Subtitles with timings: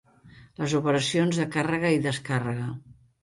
[0.61, 2.73] Les operacions de càrrega i descàrrega.